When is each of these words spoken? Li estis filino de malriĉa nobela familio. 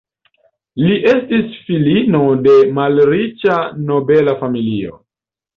Li 0.85 0.95
estis 1.11 1.51
filino 1.67 2.23
de 2.47 2.55
malriĉa 2.79 3.61
nobela 3.91 4.37
familio. 4.45 4.99